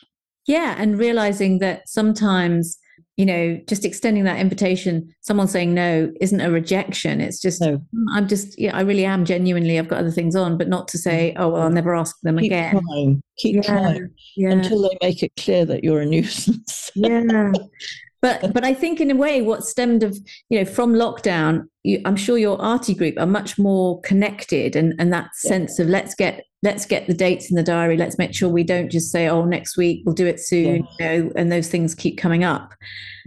[0.46, 2.78] Yeah, and realizing that sometimes,
[3.16, 7.20] you know, just extending that invitation, someone saying no isn't a rejection.
[7.20, 7.76] It's just, no.
[7.76, 10.86] Hmm, I'm just, yeah, I really am genuinely, I've got other things on, but not
[10.88, 12.72] to say, oh, well, I'll never ask them Keep again.
[12.72, 13.22] Trying.
[13.38, 14.50] Keep yeah, trying yeah.
[14.50, 16.90] until they make it clear that you're a nuisance.
[16.94, 17.52] yeah.
[18.26, 22.02] But but I think in a way, what stemmed of you know from lockdown, you,
[22.04, 25.48] I'm sure your arty group are much more connected, and and that yeah.
[25.48, 27.96] sense of let's get let's get the dates in the diary.
[27.96, 31.12] Let's make sure we don't just say oh next week we'll do it soon, yeah.
[31.12, 32.74] you know, and those things keep coming up.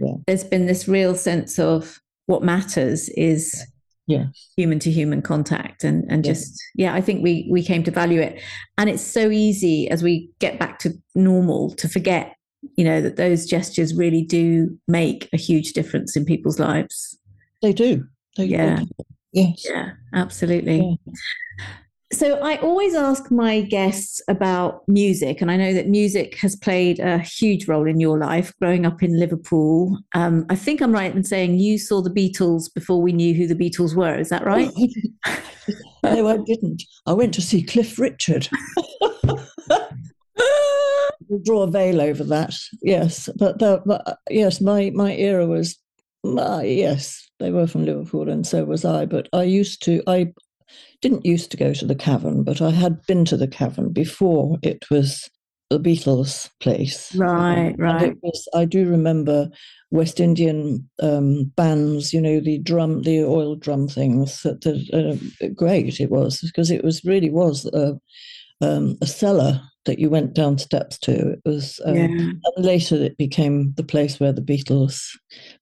[0.00, 0.16] Yeah.
[0.26, 3.66] There's been this real sense of what matters is
[4.06, 4.24] yeah
[4.56, 6.32] human to human contact and and yeah.
[6.32, 8.40] just yeah i think we we came to value it
[8.76, 12.34] and it's so easy as we get back to normal to forget
[12.76, 17.18] you know that those gestures really do make a huge difference in people's lives.
[17.62, 18.06] They do.
[18.36, 18.80] They yeah.
[19.32, 19.66] yes.
[19.68, 20.98] Yeah absolutely.
[21.06, 21.14] Yeah.
[22.12, 26.98] so i always ask my guests about music and i know that music has played
[26.98, 29.96] a huge role in your life growing up in liverpool.
[30.14, 33.46] Um, i think i'm right in saying you saw the beatles before we knew who
[33.46, 34.70] the beatles were is that right?
[36.02, 36.82] No i didn't.
[37.06, 38.48] I went to see cliff richard
[41.38, 42.54] draw a veil over that.
[42.82, 45.78] Yes, but, but, but yes, my my era was
[46.24, 49.06] uh, yes, they were from Liverpool, and so was I.
[49.06, 50.32] But I used to I
[51.00, 54.58] didn't used to go to the cavern, but I had been to the cavern before
[54.62, 55.28] it was
[55.70, 57.14] the Beatles' place.
[57.14, 58.16] Right, right.
[58.22, 59.48] Was, I do remember
[59.90, 64.42] West Indian um, bands, you know, the drum, the oil drum things.
[64.42, 67.98] That, that uh, great it was because it was really was a,
[68.60, 71.32] um, a cellar that you went down steps to.
[71.32, 72.32] It was um, yeah.
[72.56, 75.08] later it became the place where the Beatles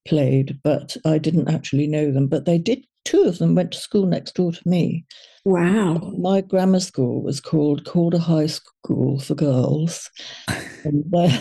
[0.07, 2.27] played, but I didn't actually know them.
[2.29, 2.85] But they did.
[3.05, 5.07] Two of them went to school next door to me.
[5.45, 6.13] Wow.
[6.19, 10.11] My grammar school was called Calder High School for Girls,
[10.85, 11.41] and their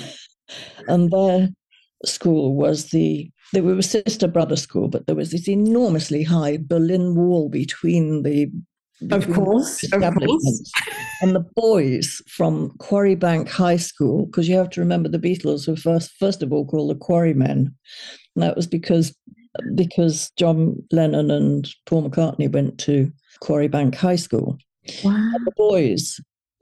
[0.87, 1.49] and their
[2.05, 6.57] school was the they were a sister brother school, but there was this enormously high
[6.61, 8.51] Berlin Wall between the
[9.11, 10.71] of course, of course.
[11.21, 15.75] And the boys from Quarrybank High School, because you have to remember the Beatles were
[15.75, 17.75] first, first of all called the Quarrymen.
[18.35, 19.15] And that was because
[19.75, 24.57] because John Lennon and Paul McCartney went to Quarrybank High School.
[25.03, 25.15] Wow.
[25.15, 26.19] And the boys,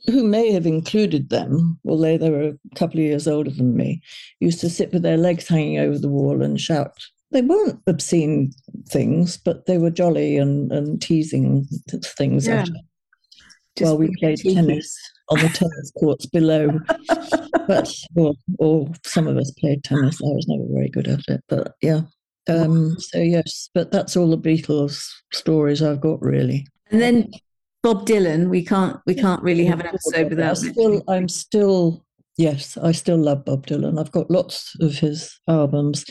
[0.07, 4.01] who may have included them, although they were a couple of years older than me,
[4.39, 6.93] used to sit with their legs hanging over the wall and shout
[7.35, 8.53] they weren't obscene
[8.87, 11.67] things, but they were jolly and, and teasing
[12.17, 12.63] things yeah.
[13.79, 14.55] while we played cheeky.
[14.55, 14.97] tennis
[15.29, 16.79] on the tennis courts below.
[17.67, 20.21] but or, or some of us played tennis.
[20.23, 22.03] I was never very good at it, but yeah.
[22.47, 26.65] Um, so yes, but that's all the Beatles stories I've got really.
[26.89, 27.31] And then
[27.83, 30.51] Bob Dylan, we can't we can't really have an episode without.
[30.51, 32.05] I'm still, I'm still
[32.37, 33.99] yes, I still love Bob Dylan.
[33.99, 36.05] I've got lots of his albums.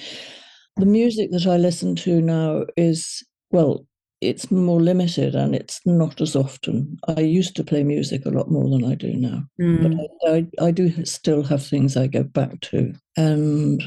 [0.76, 3.86] The music that I listen to now is, well,
[4.20, 6.98] it's more limited and it's not as often.
[7.16, 9.82] I used to play music a lot more than I do now, mm.
[9.82, 12.94] but I, I, I, do still have things I go back to.
[13.16, 13.82] And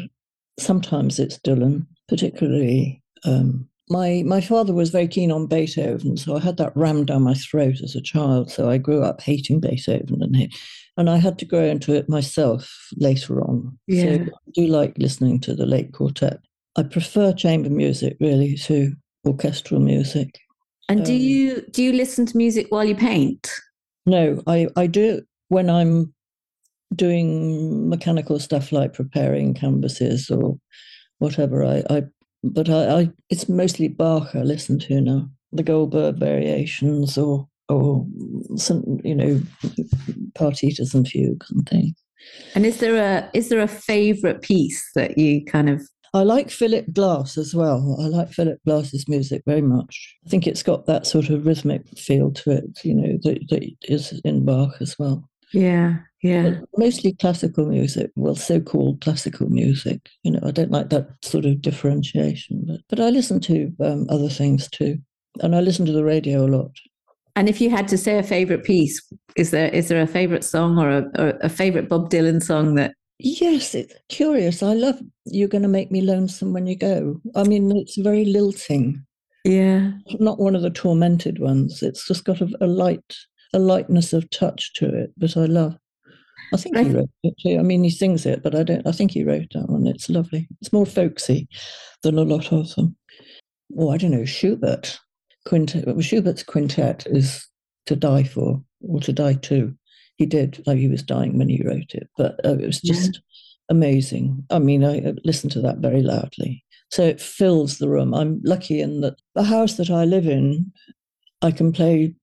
[0.60, 3.02] sometimes it's Dylan, particularly.
[3.26, 7.24] Um, my my father was very keen on Beethoven, so I had that rammed down
[7.24, 8.52] my throat as a child.
[8.52, 10.52] So I grew up hating Beethoven, and
[10.98, 13.78] and I had to grow into it myself later on.
[13.88, 14.04] Yeah.
[14.04, 16.40] So I do like listening to the late quartet.
[16.78, 18.94] I prefer chamber music really to
[19.26, 20.40] orchestral music.
[20.90, 23.50] And do um, you do you listen to music while you paint?
[24.06, 26.14] No, I, I do when I'm
[26.96, 30.58] doing mechanical stuff like preparing canvases or
[31.18, 31.64] whatever.
[31.64, 32.04] I, I
[32.44, 35.30] but I, I it's mostly Bach I listen to now.
[35.52, 38.06] The Goldberg variations or or
[38.56, 39.42] some you know
[40.34, 41.96] partitas and fugues and things.
[42.56, 45.82] And is there a is there a favorite piece that you kind of
[46.18, 47.98] I like Philip Glass as well.
[48.00, 50.16] I like Philip Glass's music very much.
[50.26, 53.76] I think it's got that sort of rhythmic feel to it, you know, that, that
[53.84, 55.30] is in Bach as well.
[55.54, 56.50] Yeah, yeah.
[56.50, 60.10] But mostly classical music, well, so called classical music.
[60.24, 64.08] You know, I don't like that sort of differentiation, but, but I listen to um,
[64.10, 64.98] other things too.
[65.42, 66.72] And I listen to the radio a lot.
[67.36, 69.00] And if you had to say a favorite piece,
[69.36, 72.74] is there is there a favorite song or a, or a favorite Bob Dylan song
[72.76, 74.62] that Yes, it's curious.
[74.62, 77.20] I love You're Going to Make Me Lonesome When You Go.
[77.36, 79.04] I mean, it's very lilting.
[79.44, 79.92] Yeah.
[80.20, 81.82] Not one of the tormented ones.
[81.82, 83.16] It's just got a, a light,
[83.54, 85.76] a lightness of touch to it, but I love.
[86.54, 87.58] I think he wrote it too.
[87.60, 88.86] I mean, he sings it, but I don't.
[88.88, 89.88] I think he wrote that one.
[89.88, 90.48] It's lovely.
[90.62, 91.48] It's more folksy
[92.04, 92.96] than a lot of them.
[93.78, 94.26] Oh, I don't know.
[94.26, 94.98] Schubert
[95.46, 95.86] quintet.
[96.04, 97.46] Schubert's quintet is
[97.88, 99.76] to die for, or to die to
[100.18, 103.16] he did, like he was dying when he wrote it, but uh, it was just
[103.16, 103.20] yeah.
[103.70, 104.44] amazing.
[104.50, 106.64] I mean, I listened to that very loudly.
[106.90, 108.14] So it fills the room.
[108.14, 110.72] I'm lucky in that the house that I live in,
[111.42, 112.16] I can play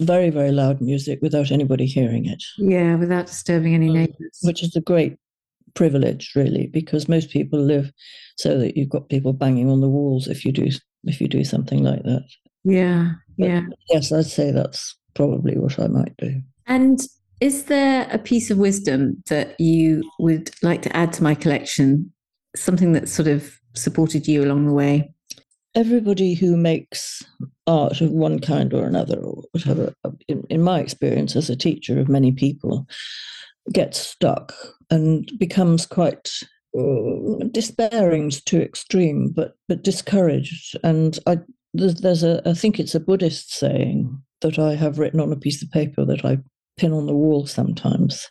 [0.00, 2.42] very, very loud music without anybody hearing it.
[2.58, 4.38] Yeah, without disturbing any um, neighbors.
[4.42, 5.16] Which is a great
[5.74, 7.90] privilege, really, because most people live
[8.36, 10.68] so that you've got people banging on the walls if you do
[11.04, 12.24] if you do something like that.
[12.64, 13.62] Yeah, but yeah.
[13.90, 16.42] Yes, I'd say that's probably what I might do.
[16.66, 17.00] And
[17.40, 22.12] is there a piece of wisdom that you would like to add to my collection?
[22.56, 25.12] Something that sort of supported you along the way?
[25.74, 27.22] Everybody who makes
[27.66, 29.92] art of one kind or another, or whatever,
[30.28, 32.86] in, in my experience as a teacher of many people,
[33.72, 34.54] gets stuck
[34.90, 36.30] and becomes quite
[36.78, 40.76] uh, despairing too extreme, but but discouraged.
[40.84, 41.38] And I
[41.72, 45.36] there's, there's a I think it's a Buddhist saying that I have written on a
[45.36, 46.38] piece of paper that I
[46.76, 48.28] pin on the wall sometimes.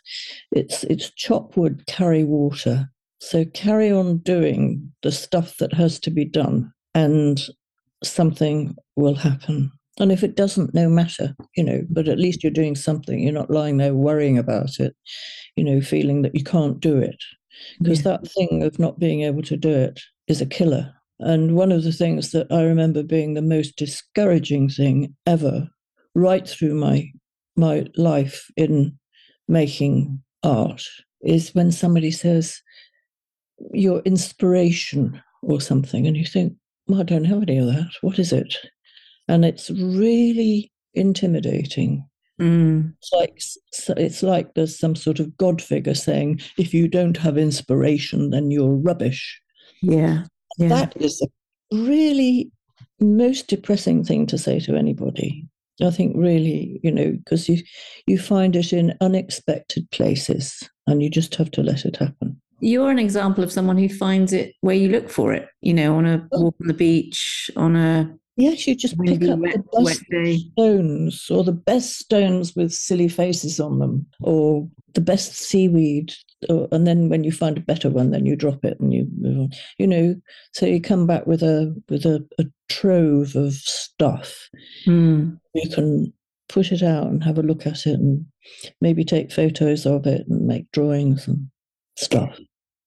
[0.52, 2.90] It's it's chop wood, carry water.
[3.20, 7.40] So carry on doing the stuff that has to be done, and
[8.02, 9.72] something will happen.
[9.98, 13.20] And if it doesn't, no matter, you know, but at least you're doing something.
[13.20, 14.94] You're not lying there worrying about it,
[15.56, 17.22] you know, feeling that you can't do it.
[17.80, 18.12] Because yeah.
[18.12, 20.92] that thing of not being able to do it is a killer.
[21.20, 25.68] And one of the things that I remember being the most discouraging thing ever,
[26.16, 27.10] right through my
[27.56, 28.98] my life in
[29.48, 30.82] making art
[31.22, 32.60] is when somebody says
[33.72, 36.54] your inspiration or something, and you think,
[36.86, 37.90] well, I don't have any of that.
[38.02, 38.56] What is it?
[39.28, 42.04] And it's really intimidating
[42.40, 42.94] Mm.
[42.98, 47.38] It's like it's like there's some sort of god figure saying, "If you don't have
[47.38, 49.40] inspiration, then you're rubbish."
[49.82, 50.24] Yeah,
[50.58, 50.68] yeah.
[50.68, 52.50] That is a really
[53.00, 55.46] most depressing thing to say to anybody.
[55.82, 57.62] I think really, you know, because you
[58.06, 62.40] you find it in unexpected places, and you just have to let it happen.
[62.60, 65.48] You're an example of someone who finds it where you look for it.
[65.60, 69.38] You know, on a walk on the beach, on a Yes, you just pick up
[69.38, 75.00] wet, the best stones or the best stones with silly faces on them or the
[75.00, 76.12] best seaweed.
[76.48, 79.06] Or, and then when you find a better one, then you drop it and you
[79.20, 79.50] move on.
[79.78, 80.14] You know,
[80.52, 84.48] so you come back with a with a, a trove of stuff.
[84.84, 85.38] Mm.
[85.54, 86.12] You can
[86.48, 88.26] put it out and have a look at it and
[88.80, 91.48] maybe take photos of it and make drawings and
[91.96, 92.38] stuff.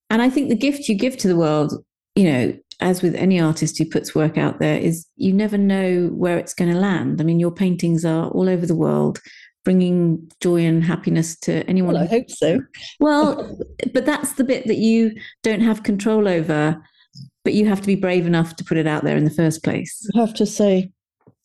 [0.10, 1.74] And I think the gift you give to the world,
[2.16, 6.08] you know, as with any artist who puts work out there, is you never know
[6.08, 7.20] where it's going to land.
[7.20, 9.20] I mean, your paintings are all over the world,
[9.66, 11.96] bringing joy and happiness to anyone.
[11.96, 12.62] Well, I hope so.
[13.00, 13.60] well,
[13.94, 15.14] but that's the bit that you
[15.44, 16.82] don't have control over,
[17.44, 19.64] but you have to be brave enough to put it out there in the first
[19.64, 20.08] place.
[20.14, 20.92] You have to say,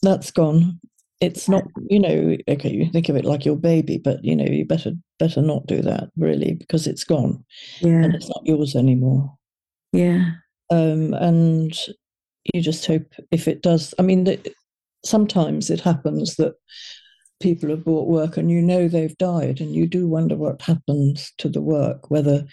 [0.02, 0.78] that's gone.
[1.22, 4.44] It's not, you know, okay, you think of it like your baby, but you know,
[4.44, 7.44] you better better not do that really because it's gone.
[7.80, 8.02] Yeah.
[8.02, 9.32] And it's not yours anymore.
[9.92, 10.32] Yeah.
[10.70, 11.72] Um, and
[12.52, 14.54] you just hope if it does, I mean, the,
[15.04, 16.54] sometimes it happens that
[17.40, 21.32] people have bought work and you know they've died, and you do wonder what happens
[21.38, 22.44] to the work, whether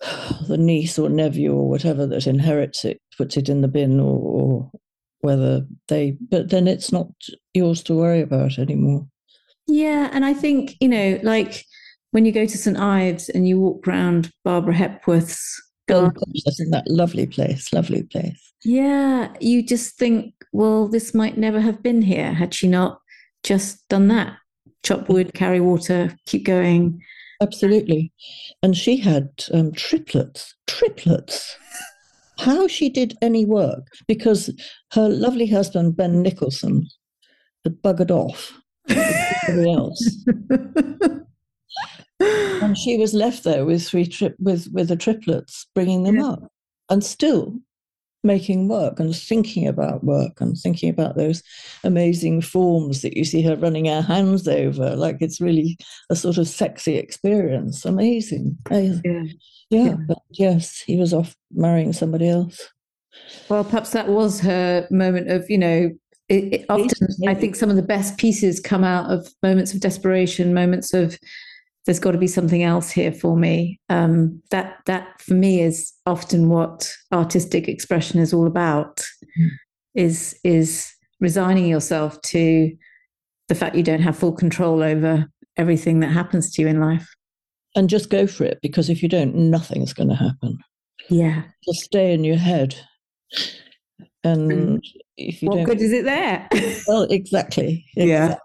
[0.48, 4.18] the niece or nephew or whatever that inherits it puts it in the bin or,
[4.18, 4.70] or
[5.26, 7.08] whether they, but then it's not
[7.52, 9.06] yours to worry about anymore.
[9.66, 10.08] Yeah.
[10.12, 11.64] And I think, you know, like
[12.12, 12.78] when you go to St.
[12.78, 18.52] Ives and you walk around Barbara Hepworth's Oh, gosh, that lovely place, lovely place.
[18.64, 23.00] Yeah, you just think, well, this might never have been here had she not
[23.44, 24.36] just done that.
[24.82, 27.00] Chop wood, carry water, keep going.
[27.40, 28.12] Absolutely.
[28.62, 31.56] And she had um, triplets, triplets.
[32.38, 34.50] How she did any work, because
[34.92, 36.86] her lovely husband, Ben Nicholson,
[37.64, 38.52] had buggered off.
[38.88, 40.24] Everybody else.
[42.62, 46.28] and she was left there with three tri- with with the triplets, bringing them yeah.
[46.28, 46.52] up,
[46.90, 47.58] and still
[48.26, 51.42] making work and thinking about work and thinking about those
[51.84, 54.94] amazing forms that you see her running her hands over.
[54.96, 55.78] Like it's really
[56.10, 57.84] a sort of sexy experience.
[57.84, 58.58] Amazing.
[58.70, 58.98] Yeah.
[59.04, 59.84] Yeah.
[59.84, 59.96] yeah.
[60.06, 62.68] But yes, he was off marrying somebody else.
[63.48, 65.90] Well, perhaps that was her moment of, you know,
[66.28, 69.80] it, it often I think some of the best pieces come out of moments of
[69.80, 71.18] desperation, moments of
[71.86, 73.80] there's got to be something else here for me.
[73.88, 78.98] Um, that that for me is often what artistic expression is all about.
[79.38, 79.48] Mm.
[79.94, 82.76] Is is resigning yourself to
[83.48, 85.26] the fact you don't have full control over
[85.56, 87.08] everything that happens to you in life.
[87.74, 90.58] And just go for it because if you don't, nothing's going to happen.
[91.08, 91.42] Yeah.
[91.64, 92.74] Just stay in your head.
[94.24, 94.82] And
[95.16, 95.64] if you what don't.
[95.64, 96.48] good is it there?
[96.88, 97.84] well, exactly.
[97.96, 98.38] exactly.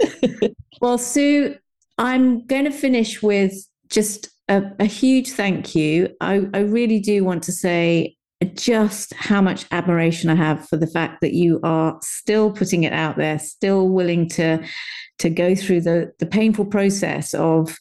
[0.00, 0.48] Yeah.
[0.80, 1.56] well, Sue,
[1.98, 3.52] I'm going to finish with
[3.88, 6.08] just a, a huge thank you.
[6.20, 8.16] I, I really do want to say
[8.54, 12.92] just how much admiration I have for the fact that you are still putting it
[12.92, 14.64] out there, still willing to
[15.18, 17.78] to go through the the painful process of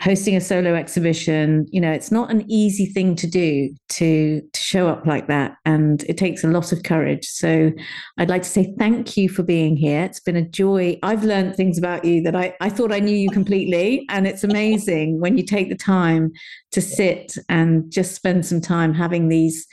[0.00, 4.60] hosting a solo exhibition you know it's not an easy thing to do to to
[4.60, 7.26] show up like that and it takes a lot of courage.
[7.26, 7.70] So
[8.18, 10.02] i'd like to say thank you for being here.
[10.04, 10.98] It's been a joy.
[11.02, 14.44] I've learned things about you that i, I thought i knew you completely and it's
[14.44, 16.32] amazing when you take the time
[16.72, 19.66] to sit and just spend some time having these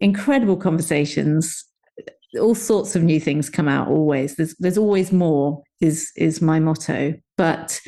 [0.00, 1.64] incredible conversations.
[2.40, 4.36] All sorts of new things come out always.
[4.36, 7.80] There's there's always more is is my motto but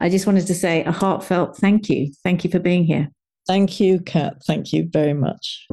[0.00, 3.08] i just wanted to say a heartfelt thank you thank you for being here
[3.46, 5.66] thank you kat thank you very much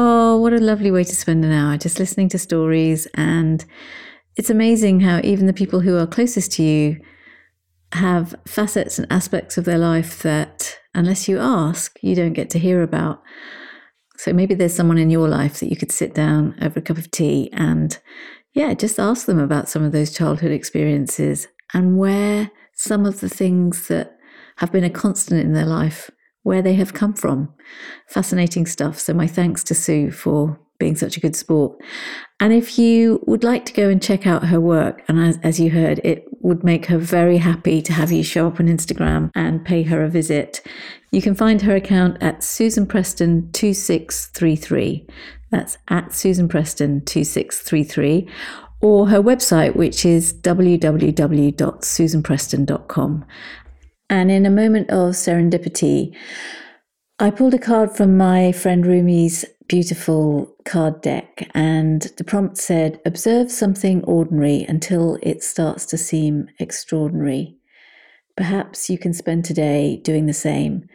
[0.00, 3.08] Oh, what a lovely way to spend an hour just listening to stories.
[3.14, 3.64] And
[4.36, 7.00] it's amazing how even the people who are closest to you
[7.92, 12.60] have facets and aspects of their life that, unless you ask, you don't get to
[12.60, 13.22] hear about.
[14.18, 16.98] So maybe there's someone in your life that you could sit down over a cup
[16.98, 17.96] of tea and,
[18.52, 23.28] yeah, just ask them about some of those childhood experiences and where some of the
[23.28, 24.18] things that
[24.56, 26.10] have been a constant in their life,
[26.42, 27.54] where they have come from.
[28.08, 28.98] Fascinating stuff.
[28.98, 31.80] So, my thanks to Sue for being such a good sport.
[32.40, 35.60] And if you would like to go and check out her work, and as, as
[35.60, 39.30] you heard, it would make her very happy to have you show up on Instagram
[39.34, 40.60] and pay her a visit.
[41.10, 45.06] You can find her account at Susan Preston 2633.
[45.50, 48.28] That's at Susan Preston 2633
[48.80, 53.24] or her website, which is www.susanpreston.com.
[54.10, 56.14] And in a moment of serendipity,
[57.18, 63.00] I pulled a card from my friend Rumi's beautiful card deck, and the prompt said,
[63.04, 67.56] Observe something ordinary until it starts to seem extraordinary.
[68.36, 70.88] Perhaps you can spend today doing the same,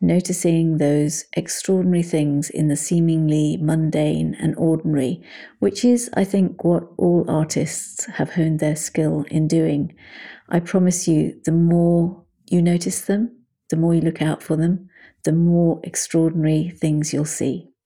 [0.00, 5.20] noticing those extraordinary things in the seemingly mundane and ordinary,
[5.58, 9.94] which is, I think, what all artists have honed their skill in doing.
[10.48, 13.36] I promise you, the more you notice them,
[13.70, 14.88] the more you look out for them,
[15.24, 17.71] the more extraordinary things you'll see.